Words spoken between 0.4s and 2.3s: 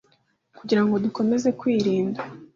kugira ngo dukomeze kwirinda